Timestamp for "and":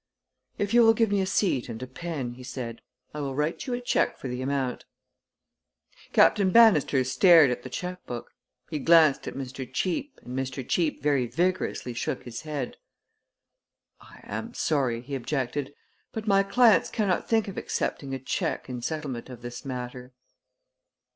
1.69-1.79, 10.23-10.35